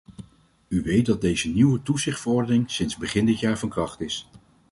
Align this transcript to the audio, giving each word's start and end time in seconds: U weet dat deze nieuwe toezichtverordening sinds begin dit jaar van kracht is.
U 0.67 0.81
weet 0.81 1.05
dat 1.05 1.21
deze 1.21 1.49
nieuwe 1.49 1.81
toezichtverordening 1.81 2.71
sinds 2.71 2.97
begin 2.97 3.25
dit 3.25 3.39
jaar 3.39 3.57
van 3.57 3.69
kracht 3.69 4.01
is. 4.01 4.29